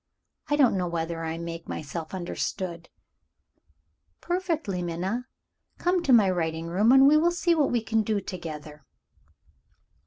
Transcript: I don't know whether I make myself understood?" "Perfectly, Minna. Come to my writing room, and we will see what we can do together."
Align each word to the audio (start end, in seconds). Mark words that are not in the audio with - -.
I 0.47 0.55
don't 0.55 0.75
know 0.79 0.87
whether 0.87 1.23
I 1.23 1.37
make 1.37 1.69
myself 1.69 2.15
understood?" 2.15 2.89
"Perfectly, 4.19 4.81
Minna. 4.81 5.27
Come 5.77 6.01
to 6.01 6.11
my 6.11 6.27
writing 6.27 6.65
room, 6.65 6.91
and 6.91 7.07
we 7.07 7.17
will 7.17 7.29
see 7.29 7.53
what 7.53 7.69
we 7.69 7.83
can 7.83 8.01
do 8.01 8.19
together." 8.19 8.83